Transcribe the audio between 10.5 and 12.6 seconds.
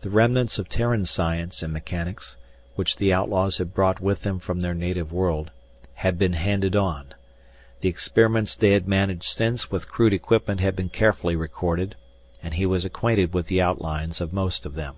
had been carefully recorded, and